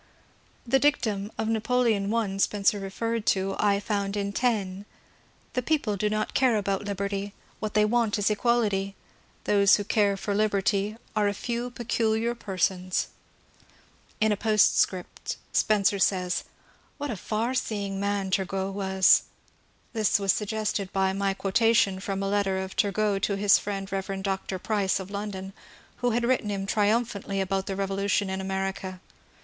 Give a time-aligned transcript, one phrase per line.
[0.65, 4.85] The dictum of Napoleon I Spencer referred to I found in Taine:
[5.49, 8.95] *^ The people do not care about Liberty; what they want is Equality.
[9.43, 13.07] Those who care for Liberty are a few 436 MON'CUEE DANIEL CONWAY peculiar persons/'
[14.19, 16.45] In a postscript Spencer says,
[16.97, 19.29] What a far seeing man Turgot was I"
[19.93, 23.91] This was suggested by my quo tation from a letter of Turgot to his friend
[23.91, 24.23] Rev.
[24.23, 24.57] Dr.
[24.57, 25.53] Price of London,
[25.97, 28.99] who had written him triumphantly about the revolu tion in America.